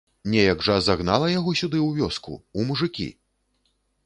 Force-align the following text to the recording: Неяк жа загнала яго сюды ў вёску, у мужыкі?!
Неяк 0.35 0.63
жа 0.67 0.77
загнала 0.85 1.27
яго 1.39 1.53
сюды 1.61 1.77
ў 1.87 2.01
вёску, 2.01 2.33
у 2.61 2.67
мужыкі?! 2.71 3.09